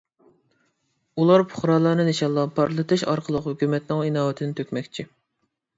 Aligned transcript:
ئۇلار 1.23 1.43
پۇقرالارنى 1.51 2.07
نىشانلاپ 2.09 2.57
پارتلىتىش 2.59 3.07
ئارقىلىق 3.13 3.53
ھۆكۈمەتنىڭ 3.53 4.05
ئىناۋىتىنى 4.09 4.63
تۆكمەكچى. 4.63 5.11